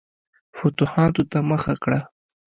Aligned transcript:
فتوحاتو 0.57 1.23
ته 1.31 1.39
مخه 1.49 1.73
کړه. 1.83 1.99